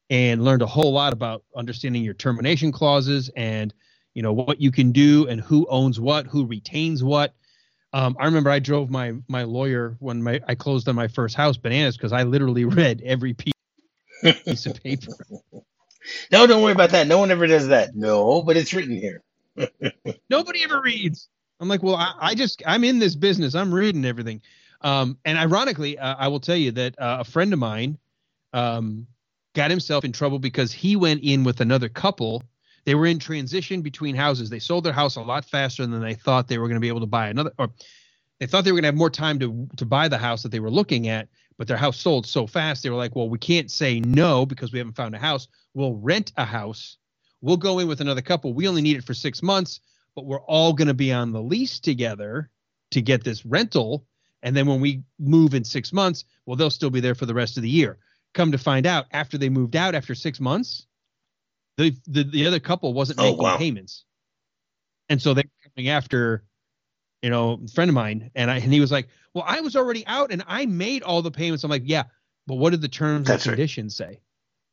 [0.08, 3.74] and learned a whole lot about understanding your termination clauses and
[4.20, 7.32] you know what you can do and who owns what, who retains what.
[7.94, 11.34] Um, I remember I drove my my lawyer when my I closed on my first
[11.34, 13.54] house bananas because I literally read every piece,
[14.44, 15.12] piece of paper.
[16.32, 17.06] No, don't worry about that.
[17.06, 17.94] No one ever does that.
[17.94, 19.22] No, but it's written here.
[20.30, 21.28] Nobody ever reads.
[21.60, 23.54] I'm like, well, I, I, just I'm in this business.
[23.54, 24.40] I'm reading everything.
[24.80, 27.98] Um, and ironically, uh, I will tell you that uh, a friend of mine
[28.54, 29.06] um,
[29.54, 32.42] got himself in trouble because he went in with another couple.
[32.84, 34.50] They were in transition between houses.
[34.50, 36.88] They sold their house a lot faster than they thought they were going to be
[36.88, 37.70] able to buy another, or
[38.38, 40.50] they thought they were going to have more time to to buy the house that
[40.50, 41.28] they were looking at.
[41.58, 44.72] But their house sold so fast, they were like, well, we can't say no because
[44.72, 45.46] we haven't found a house.
[45.74, 46.96] We'll rent a house.
[47.42, 48.54] We'll go in with another couple.
[48.54, 49.80] We only need it for six months
[50.14, 52.50] but we're all going to be on the lease together
[52.90, 54.04] to get this rental.
[54.42, 57.34] And then when we move in six months, well, they'll still be there for the
[57.34, 57.98] rest of the year.
[58.32, 60.86] Come to find out, after they moved out after six months,
[61.80, 63.56] the the, the other couple wasn't oh, making wow.
[63.56, 64.04] payments,
[65.08, 66.44] and so they're coming after,
[67.22, 69.76] you know, a friend of mine, and I and he was like, "Well, I was
[69.76, 72.04] already out and I made all the payments." I'm like, "Yeah,
[72.46, 74.10] but what did the terms That's and conditions right.
[74.10, 74.20] say?"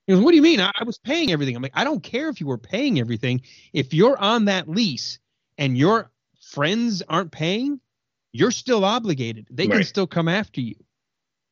[0.05, 0.59] He goes, "What do you mean?
[0.59, 3.41] I, I was paying everything." I'm like, "I don't care if you were paying everything.
[3.73, 5.19] If you're on that lease
[5.57, 7.79] and your friends aren't paying,
[8.31, 9.47] you're still obligated.
[9.49, 9.77] They right.
[9.77, 10.75] can still come after you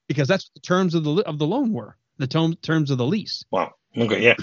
[0.08, 2.98] because that's what the terms of the of the loan were, the term, terms of
[2.98, 3.44] the lease.
[3.52, 3.74] Wow.
[3.98, 4.22] Okay.
[4.22, 4.36] Yeah.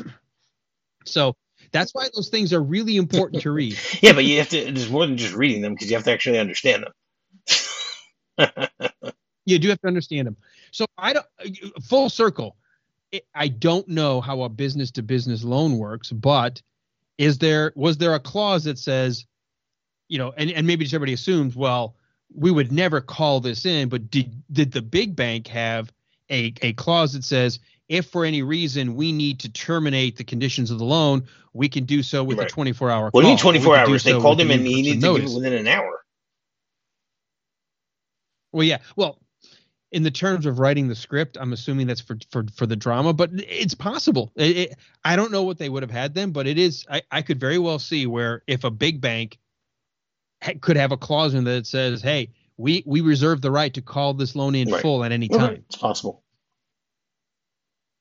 [1.05, 1.37] So
[1.73, 3.79] that's why those things are really important to read.
[4.01, 4.59] yeah, but you have to.
[4.59, 6.87] It's more than just reading them because you have to actually understand
[8.37, 8.49] them.
[9.45, 10.37] you do have to understand them.
[10.71, 11.27] So I don't.
[11.85, 12.57] Full circle.
[13.35, 16.62] I don't know how a business to business loan works, but
[17.19, 19.27] is there was there a clause that says
[20.12, 21.97] you know, and, and maybe just everybody assumes, well,
[22.35, 25.91] we would never call this in, but did did the big bank have
[26.29, 27.61] a, a clause that says
[27.92, 31.85] if for any reason we need to terminate the conditions of the loan, we can
[31.85, 32.50] do so with right.
[32.50, 34.02] a 24 hour What do you mean 24 hours?
[34.02, 36.00] They so called him and he needed to give it within an hour.
[38.50, 38.78] Well, yeah.
[38.96, 39.18] Well,
[39.90, 43.12] in the terms of writing the script, I'm assuming that's for for for the drama,
[43.12, 44.33] but it's possible.
[44.37, 44.74] It, it,
[45.05, 46.87] I don't know what they would have had them, but it is.
[46.90, 49.38] I, I could very well see where if a big bank
[50.62, 54.14] could have a clause in that says, "Hey, we we reserve the right to call
[54.14, 54.81] this loan in right.
[54.81, 56.21] full at any time." It's possible.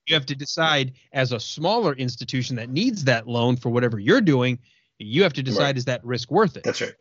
[0.08, 4.22] You have to decide as a smaller institution that needs that loan for whatever you're
[4.22, 4.60] doing.
[4.98, 5.78] You have to decide right.
[5.78, 6.64] is that risk worth it?
[6.64, 6.94] That's right.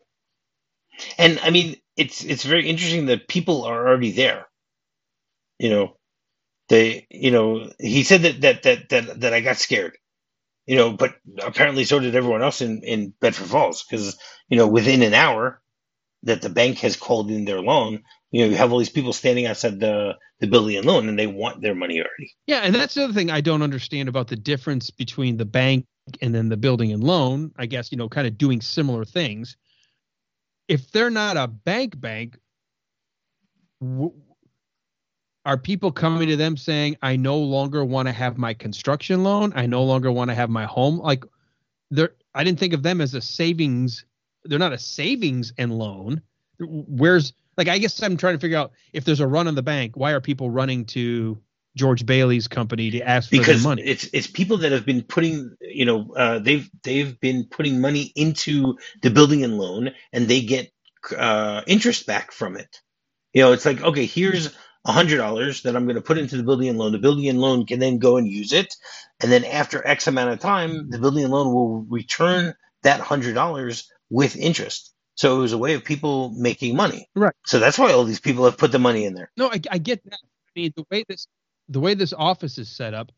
[1.19, 4.47] And I mean, it's it's very interesting that people are already there.
[5.59, 5.97] You know,
[6.69, 9.97] they you know he said that that that that, that I got scared
[10.71, 14.17] you know, but apparently so did everyone else in, in Bedford Falls because,
[14.49, 15.61] you know, within an hour
[16.23, 19.13] that the bank has called in their loan, you know, you have all these people
[19.13, 22.33] standing outside the, the building and loan and they want their money already.
[22.47, 22.61] Yeah.
[22.61, 25.87] And that's the other thing I don't understand about the difference between the bank
[26.23, 29.57] and then the building and loan, I guess, you know, kind of doing similar things.
[30.69, 32.39] If they're not a bank bank,
[35.45, 39.53] are people coming to them saying i no longer want to have my construction loan
[39.57, 41.25] i no longer want to have my home like
[41.91, 44.05] they're i didn't think of them as a savings
[44.45, 46.21] they're not a savings and loan
[46.61, 49.63] where's like i guess i'm trying to figure out if there's a run on the
[49.63, 51.39] bank why are people running to
[51.77, 55.03] george bailey's company to ask because for their money it's it's people that have been
[55.03, 60.27] putting you know uh, they've they've been putting money into the building and loan and
[60.27, 60.73] they get
[61.17, 62.81] uh, interest back from it
[63.35, 66.69] you know it's like okay here's $100 that I'm going to put into the building
[66.69, 66.93] and loan.
[66.93, 68.75] The building and loan can then go and use it.
[69.21, 73.85] And then after X amount of time, the building and loan will return that $100
[74.09, 74.90] with interest.
[75.21, 77.07] So it was a way of people making money.
[77.15, 77.35] Right.
[77.45, 79.31] So that's why all these people have put the money in there.
[79.37, 80.15] No, I, I get that.
[80.15, 81.27] I mean, the way this
[81.69, 83.13] the way this office is set up,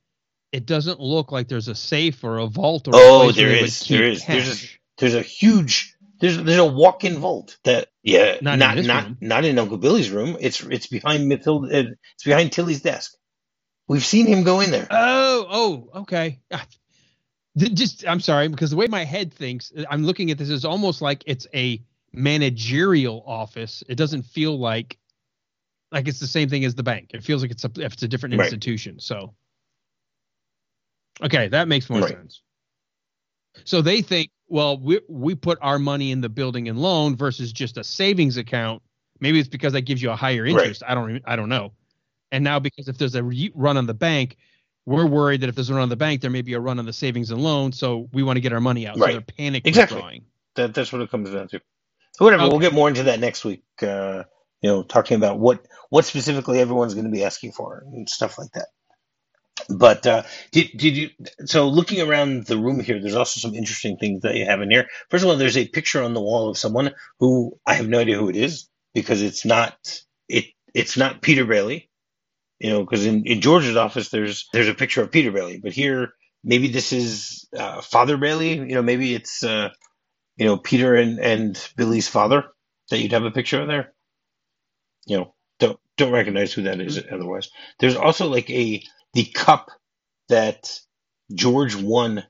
[0.50, 4.02] it doesn't look like there's a safe or a vault or oh, there is, there
[4.02, 8.78] is, there's a, there's a huge there's there's a walk-in vault that yeah not not
[8.78, 10.36] in not, not, in Uncle Billy's room.
[10.40, 11.68] It's it's behind Matilda.
[11.68, 13.14] Uh, it's behind Tilly's desk.
[13.86, 14.88] We've seen him go in there.
[14.90, 16.40] Oh oh okay.
[17.56, 21.00] Just I'm sorry because the way my head thinks, I'm looking at this is almost
[21.00, 21.80] like it's a
[22.12, 23.83] managerial office.
[23.88, 24.98] It doesn't feel like
[25.90, 27.11] like it's the same thing as the bank.
[27.14, 28.46] It feels like it's a if it's a different right.
[28.46, 28.98] institution.
[28.98, 29.35] So
[31.22, 32.11] okay, that makes more right.
[32.11, 32.42] sense.
[33.64, 37.53] So they think well, we we put our money in the building and loan versus
[37.53, 38.83] just a savings account.
[39.20, 40.83] Maybe it's because that gives you a higher interest.
[40.83, 40.90] Right.
[40.90, 41.72] I don't I don't know.
[42.31, 43.22] And now because if there's a
[43.55, 44.37] run on the bank,
[44.87, 46.79] we're worried that if there's a run on the bank, there may be a run
[46.79, 47.72] on the savings and loan.
[47.72, 48.98] So we want to get our money out.
[48.98, 49.09] Right.
[49.09, 49.96] So they're panic Exactly.
[49.96, 50.25] withdrawing.
[50.57, 51.61] That that's what it comes down to.
[52.18, 52.44] Whatever.
[52.44, 52.51] Okay.
[52.51, 53.64] We'll get more into that next week.
[53.81, 54.25] Uh,
[54.61, 58.38] you know, talking about what what specifically everyone's going to be asking for and stuff
[58.38, 58.68] like that.
[59.68, 61.11] But uh, did did you?
[61.44, 64.70] So looking around the room here, there's also some interesting things that you have in
[64.70, 64.87] here.
[65.11, 67.98] First of all, there's a picture on the wall of someone who I have no
[67.98, 69.77] idea who it is because it's not
[70.29, 71.90] it it's not Peter Bailey.
[72.59, 75.72] You know, because in, in George's office, there's there's a picture of Peter Bailey, but
[75.72, 76.12] here
[76.44, 78.55] maybe this is uh, Father Bailey.
[78.55, 79.70] You know, maybe it's uh,
[80.42, 82.46] you know Peter and and Billy's father
[82.90, 83.92] that you'd have a picture of there.
[85.07, 87.48] You know, don't don't recognize who that is otherwise.
[87.78, 88.83] There's also like a
[89.14, 89.70] the cup
[90.28, 90.81] that
[91.33, 92.24] George won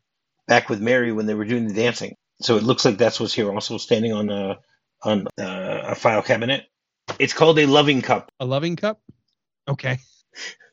[0.47, 2.17] back with Mary when they were doing the dancing.
[2.43, 4.59] So it looks like that's what's here, also standing on a
[5.03, 6.67] on uh, a file cabinet.
[7.19, 8.31] It's called a loving cup.
[8.41, 9.01] A loving cup.
[9.69, 9.99] Okay.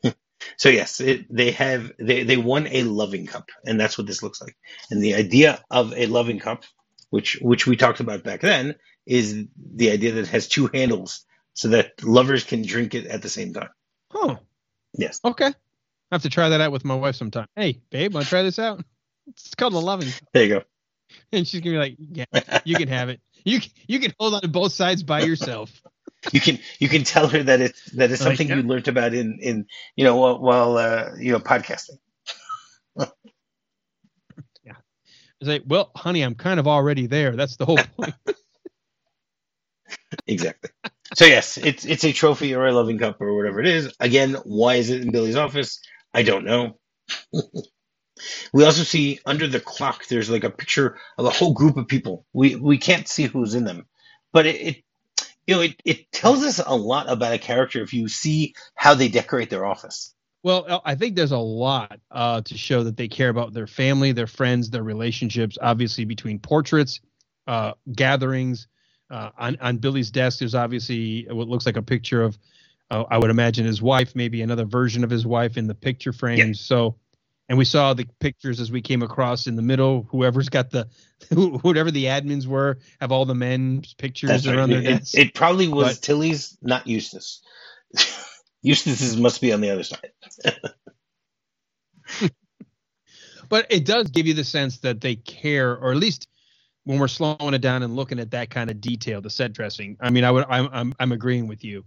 [0.56, 4.22] So yes, it, they have they they won a loving cup, and that's what this
[4.22, 4.56] looks like.
[4.90, 6.64] And the idea of a loving cup,
[7.10, 8.74] which which we talked about back then,
[9.06, 13.22] is the idea that it has two handles so that lovers can drink it at
[13.22, 13.70] the same time.
[14.10, 14.36] Huh.
[14.94, 15.20] Yes.
[15.24, 15.46] Okay.
[15.46, 17.46] I have to try that out with my wife sometime.
[17.54, 18.82] Hey, babe, want to try this out?
[19.28, 20.08] It's called a loving.
[20.32, 20.62] There you go.
[21.32, 23.20] and she's gonna be like, "Yeah, you can have it.
[23.44, 25.70] You you can hold on to both sides by yourself."
[26.32, 28.56] you can you can tell her that it's that it's Like, something yeah.
[28.56, 31.98] you learned about in in you know while, while uh, you know podcasting.
[35.40, 37.36] It's like, well, honey, I'm kind of already there.
[37.36, 38.14] That's the whole point.
[40.26, 40.70] Exactly.
[41.14, 43.92] So yes, it's it's a trophy or a loving cup or whatever it is.
[44.00, 45.80] Again, why is it in Billy's office?
[46.14, 46.78] I don't know.
[48.52, 51.88] we also see under the clock there's like a picture of a whole group of
[51.88, 52.26] people.
[52.32, 53.86] We we can't see who's in them,
[54.32, 54.76] but it, it
[55.46, 58.94] you know it, it tells us a lot about a character if you see how
[58.94, 60.14] they decorate their office.
[60.42, 63.66] Well, uh, I think there's a lot uh, to show that they care about their
[63.66, 65.58] family, their friends, their relationships.
[65.60, 67.00] Obviously, between portraits,
[67.46, 68.66] uh, gatherings.
[69.10, 72.38] Uh, on on Billy's desk, there's obviously what looks like a picture of,
[72.90, 76.12] uh, I would imagine his wife, maybe another version of his wife in the picture
[76.12, 76.54] frame.
[76.54, 76.94] So,
[77.48, 80.06] and we saw the pictures as we came across in the middle.
[80.10, 80.86] Whoever's got the,
[81.62, 84.56] whatever the admins were, have all the men's pictures That's right.
[84.56, 87.42] around their It, it probably was But- Tilly's, not Eustace.
[88.62, 90.10] Eustace's must be on the other side.
[93.48, 96.28] but it does give you the sense that they care, or at least
[96.84, 99.96] when we're slowing it down and looking at that kind of detail, the set dressing.
[100.00, 101.84] I mean, I would, I'm, I'm, I'm agreeing with you.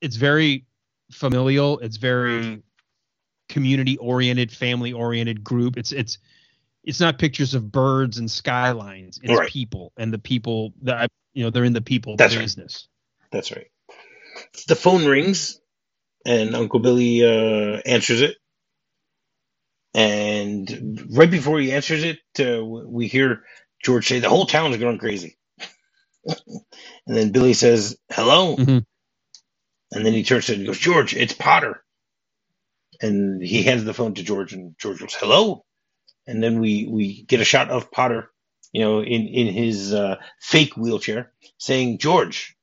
[0.00, 0.66] It's very
[1.10, 1.78] familial.
[1.80, 2.62] It's very mm.
[3.48, 5.76] community oriented, family oriented group.
[5.76, 6.18] It's, it's,
[6.86, 9.18] it's not pictures of birds and skylines.
[9.22, 9.48] It's Right.
[9.48, 12.42] people and the people that I, you know they're in the people That's right.
[12.42, 12.88] business.
[13.30, 13.66] That's right.
[14.68, 15.60] The phone rings,
[16.26, 18.36] and Uncle Billy uh, answers it.
[19.94, 23.44] And right before he answers it, uh, we hear
[23.84, 25.38] George say, "The whole town's going crazy."
[26.26, 26.36] and
[27.06, 28.84] then Billy says, "Hello," Mhm.
[29.92, 31.84] and then he turns to it and goes, "George, it's Potter."
[33.02, 35.64] And he hands the phone to George, and George goes, "Hello."
[36.26, 38.30] And then we we get a shot of Potter,
[38.72, 42.55] you know, in in his uh, fake wheelchair, saying, "George,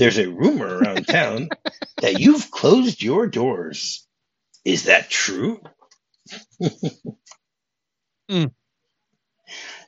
[0.00, 1.50] there's a rumor around town
[2.02, 4.06] that you've closed your doors.
[4.64, 5.62] Is that true?"
[8.30, 8.52] Mm.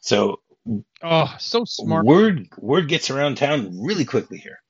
[0.02, 0.40] So
[1.02, 2.06] Oh, so smart.
[2.06, 4.60] word word gets around town really quickly here.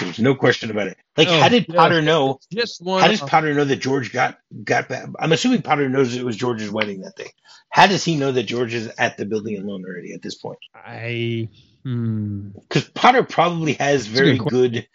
[0.00, 0.98] There's no question about it.
[1.16, 1.76] Like, Oh, how did yeah.
[1.76, 2.40] Potter know?
[2.52, 3.00] Just one.
[3.00, 5.06] How does Potter know that George got got back?
[5.18, 7.30] I'm assuming Potter knows it was George's wedding that day.
[7.70, 10.58] How does he know that George is at the building loan already at this point?
[10.74, 11.48] I.
[11.82, 12.48] Hmm.
[12.60, 14.88] Because Potter probably has a very good good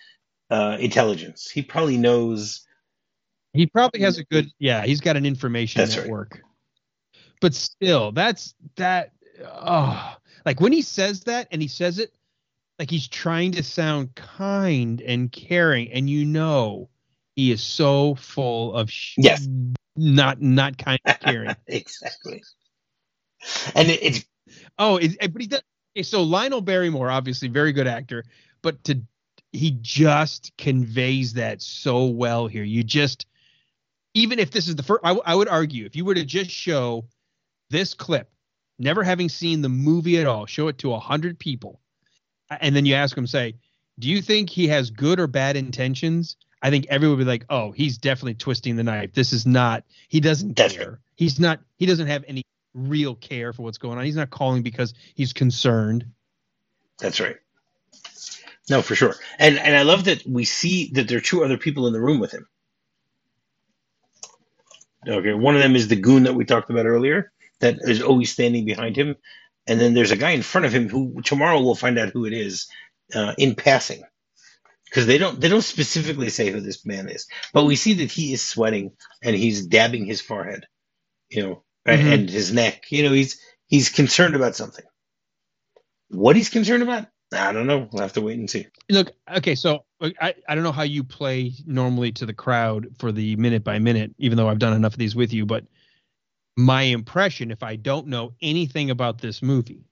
[0.50, 1.50] uh, intelligence.
[1.50, 2.66] He probably knows.
[3.54, 6.04] He probably has a good yeah, he's got an information That's right.
[6.06, 6.42] network.
[7.42, 9.12] But still, that's that
[9.44, 12.14] oh like when he says that and he says it
[12.80, 16.90] like he's trying to sound kind and caring and you know
[17.36, 19.48] he is so full of sh- Yes.
[19.96, 21.56] not not kind and caring.
[21.68, 22.44] exactly.
[23.76, 24.26] And it, it's
[24.80, 25.62] oh, it- but he does
[25.98, 28.24] okay, so Lionel Barrymore obviously very good actor,
[28.62, 29.02] but to
[29.52, 32.64] he just conveys that so well here.
[32.64, 33.26] You just
[34.14, 36.26] even if this is the first, I, w- I would argue if you were to
[36.26, 37.06] just show
[37.70, 38.30] this clip,
[38.80, 41.80] never having seen the movie at all, show it to a hundred people,
[42.50, 43.56] and then you ask them, say,
[44.00, 46.36] do you think he has good or bad intentions?
[46.62, 49.14] I think everyone would be like, oh, he's definitely twisting the knife.
[49.14, 49.84] This is not.
[50.08, 51.00] He doesn't That's care.
[51.16, 51.60] He's not.
[51.78, 52.44] He doesn't have any
[52.74, 54.06] real care for what's going on.
[54.06, 56.06] He's not calling because he's concerned.
[57.00, 57.38] That's right.
[58.70, 59.16] No, for sure.
[59.40, 62.02] And and I love that we see that there are two other people in the
[62.02, 62.48] room with him.
[65.08, 68.32] Okay, one of them is the goon that we talked about earlier, that is always
[68.32, 69.16] standing behind him,
[69.66, 72.26] and then there's a guy in front of him who tomorrow we'll find out who
[72.26, 72.68] it is
[73.16, 74.04] uh, in passing,
[74.86, 78.12] because they don't they don't specifically say who this man is, but we see that
[78.12, 78.92] he is sweating
[79.24, 80.66] and he's dabbing his forehead,
[81.30, 82.08] you know, mm-hmm.
[82.08, 82.92] and his neck.
[82.92, 84.86] You know, he's he's concerned about something.
[86.10, 87.90] What he's concerned about, I don't know.
[87.92, 88.68] We'll have to wait and see.
[88.90, 93.12] Look, okay, so I, I don't know how you play normally to the crowd for
[93.12, 95.66] the minute by minute, even though I've done enough of these with you, but
[96.56, 99.86] my impression, if I don't know anything about this movie,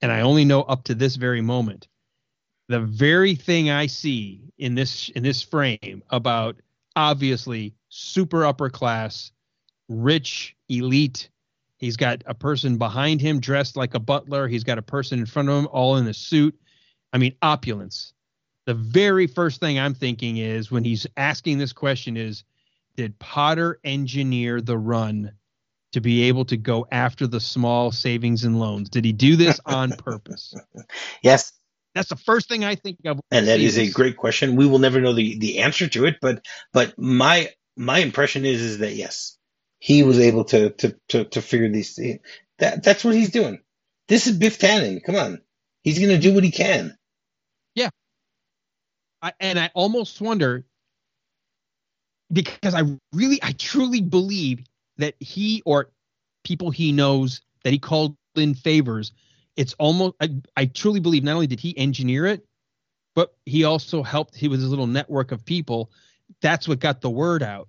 [0.00, 1.88] and I only know up to this very moment,
[2.68, 6.56] the very thing I see in this in this frame about
[6.94, 9.32] obviously super upper class,
[9.88, 11.28] rich, elite
[11.80, 14.46] He's got a person behind him dressed like a butler.
[14.46, 16.54] He's got a person in front of him all in a suit.
[17.10, 18.12] I mean, opulence.
[18.66, 22.44] The very first thing I'm thinking is when he's asking this question is
[22.96, 25.32] did Potter engineer the run
[25.92, 28.90] to be able to go after the small savings and loans?
[28.90, 30.54] Did he do this on purpose?
[31.22, 31.50] yes.
[31.94, 33.20] That's the first thing I think of.
[33.30, 34.54] And that is a great question.
[34.54, 38.60] We will never know the, the answer to it, but but my my impression is
[38.60, 39.38] is that yes,
[39.80, 42.20] he was able to to to, to figure these things.
[42.60, 43.60] That that's what he's doing.
[44.08, 45.02] This is Biff Tannen.
[45.04, 45.42] Come on,
[45.82, 46.96] he's gonna do what he can.
[47.74, 47.90] Yeah,
[49.22, 50.64] I, and I almost wonder
[52.32, 54.64] because I really, I truly believe
[54.98, 55.90] that he or
[56.44, 59.12] people he knows that he called in favors.
[59.56, 62.46] It's almost I, I truly believe not only did he engineer it,
[63.14, 64.36] but he also helped.
[64.36, 65.90] He was his little network of people.
[66.42, 67.68] That's what got the word out.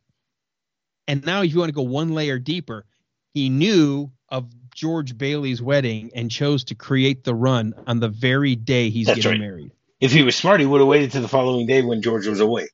[1.08, 2.86] And now, if you want to go one layer deeper,
[3.34, 8.56] he knew of George Bailey's wedding and chose to create the run on the very
[8.56, 9.39] day he's That's getting right.
[9.39, 9.72] married.
[9.99, 12.39] If he was smart, he would have waited to the following day when George was
[12.39, 12.70] away.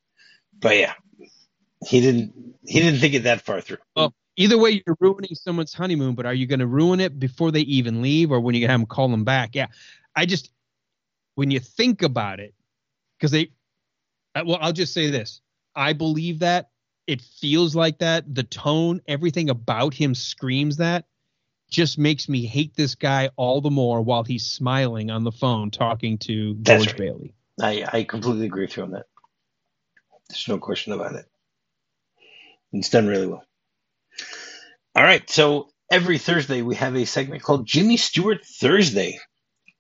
[0.59, 0.93] But yeah,
[1.86, 2.34] he didn't.
[2.65, 3.78] He didn't think it that far through.
[3.95, 6.15] Well, either way, you're ruining someone's honeymoon.
[6.15, 8.80] But are you going to ruin it before they even leave, or when you have
[8.80, 9.55] them call them back?
[9.55, 9.67] Yeah,
[10.15, 10.51] I just
[11.36, 12.53] when you think about it,
[13.17, 13.51] because they.
[14.36, 15.41] Well, I'll just say this:
[15.75, 16.69] I believe that
[17.08, 18.36] it feels like that.
[18.36, 21.05] The tone, everything about him screams that.
[21.70, 25.72] Just makes me hate this guy all the more while he's smiling on the phone
[25.72, 26.97] talking to George right.
[26.97, 27.34] Bailey.
[27.62, 29.08] I, I completely agree with you on that.
[30.30, 31.26] There's no question about it.
[32.72, 33.43] It's done really well.
[34.95, 39.20] All right, so every Thursday we have a segment called Jimmy Stewart Thursday,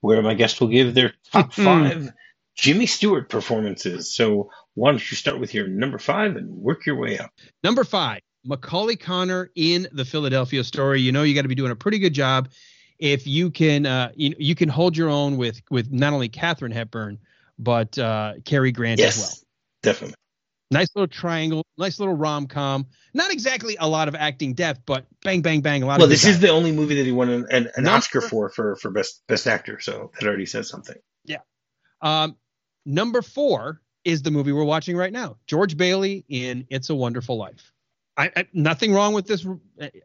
[0.01, 2.11] where my guest will give their top five
[2.57, 4.13] Jimmy Stewart performances.
[4.13, 7.31] So why don't you start with your number five and work your way up?
[7.63, 11.01] Number five, Macaulay Connor in the Philadelphia story.
[11.01, 12.49] You know you got to be doing a pretty good job
[12.99, 16.71] if you can uh, you, you can hold your own with with not only Katharine
[16.71, 17.19] Hepburn
[17.59, 19.93] but uh, Cary Grant yes, as well.
[19.93, 20.15] Definitely.
[20.69, 22.87] Nice little triangle, nice little rom com.
[23.13, 25.81] Not exactly a lot of acting depth, but bang, bang, bang.
[25.81, 25.95] A lot.
[25.95, 25.99] Of.
[26.01, 28.75] Well, this is the only movie that he won an, an, an Oscar for for
[28.75, 30.97] for best best actor, so that already says something.
[31.23, 31.37] Yeah.
[32.01, 32.35] Um,
[32.87, 35.35] number four is the movie we're watching right now.
[35.45, 37.73] George Bailey in It's a Wonderful Life.
[38.15, 39.45] I, I, nothing wrong with this.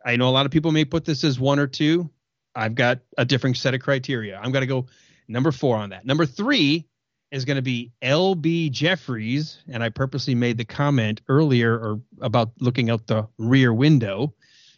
[0.05, 2.11] I know a lot of people may put this as one or two.
[2.55, 4.39] I've got a different set of criteria.
[4.39, 4.87] I'm going to go
[5.29, 6.05] number four on that.
[6.05, 6.87] Number three
[7.31, 8.69] is going to be L.B.
[8.69, 14.35] Jeffries, and I purposely made the comment earlier or about looking out the rear window.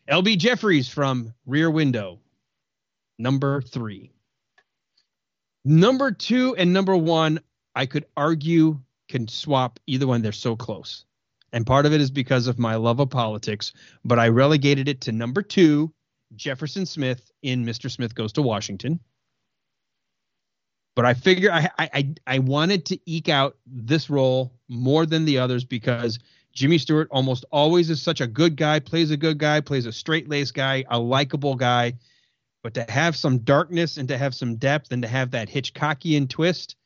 [0.06, 0.36] L.B.
[0.36, 2.20] Jeffries from Rear Window,
[3.18, 4.12] number three.
[5.64, 7.40] Number two and number one,
[7.74, 10.22] I could argue can swap either one.
[10.22, 11.04] They're so close.
[11.52, 13.72] And part of it is because of my love of politics,
[14.04, 15.92] but I relegated it to number two,
[16.34, 17.90] Jefferson Smith in Mr.
[17.90, 18.98] Smith Goes to Washington.
[20.96, 25.38] But I figure I, I I wanted to eke out this role more than the
[25.38, 26.18] others because
[26.52, 29.92] Jimmy Stewart almost always is such a good guy, plays a good guy, plays a
[29.92, 31.94] straight laced guy, a likable guy.
[32.62, 36.28] But to have some darkness and to have some depth and to have that Hitchcockian
[36.28, 36.76] twist,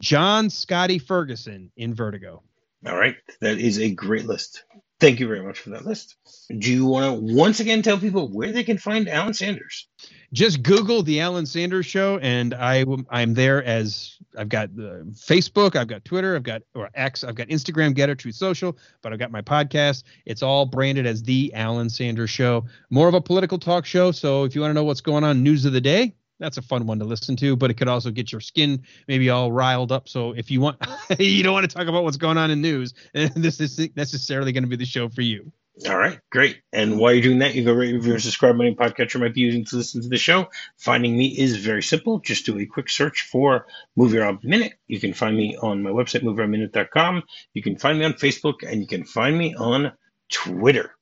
[0.00, 2.42] John Scotty Ferguson in Vertigo.
[2.86, 3.16] All right.
[3.40, 4.64] That is a great list.
[5.00, 6.16] Thank you very much for that list.
[6.56, 9.88] Do you want to once again tell people where they can find Alan Sanders?
[10.32, 15.76] Just Google the Alan Sanders Show, and I I'm there as I've got the Facebook,
[15.76, 19.18] I've got Twitter, I've got or X, I've got Instagram, Gettr, Truth Social, but I've
[19.18, 20.04] got my podcast.
[20.26, 22.64] It's all branded as the Alan Sanders Show.
[22.90, 24.10] More of a political talk show.
[24.10, 26.14] So if you want to know what's going on, news of the day,
[26.44, 29.30] that's a fun one to listen to, but it could also get your skin maybe
[29.30, 30.08] all riled up.
[30.08, 30.76] So if you want,
[31.18, 34.64] you don't want to talk about what's going on in news, this isn't necessarily going
[34.64, 35.52] to be the show for you.
[35.88, 36.60] All right, great.
[36.72, 39.34] And while you're doing that, you go rate, review, and subscribe on any podcatcher might
[39.34, 40.48] be using to listen to the show.
[40.76, 42.20] Finding me is very simple.
[42.20, 43.66] Just do a quick search for
[43.98, 44.74] MovieRob Minute.
[44.86, 47.24] You can find me on my website, movierobminute.com.
[47.54, 49.92] You can find me on Facebook, and you can find me on
[50.30, 50.94] Twitter.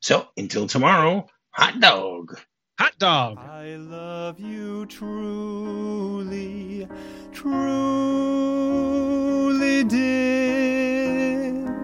[0.00, 2.38] So until tomorrow, hot dog.
[2.78, 3.38] Hot dog.
[3.38, 6.86] I love you truly,
[7.32, 7.82] truly,
[9.82, 11.74] dear.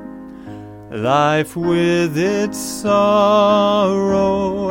[0.92, 4.68] Life with its sorrow,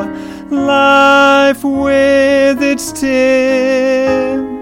[0.49, 4.53] life with its tears.